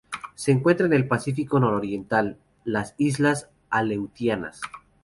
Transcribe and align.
Se 0.33 0.51
encuentra 0.51 0.87
en 0.87 0.93
el 0.93 1.07
Pacífico 1.07 1.59
nororiental: 1.59 2.39
las 2.65 2.95
Islas 2.97 3.51
Aleutianas. 3.69 4.59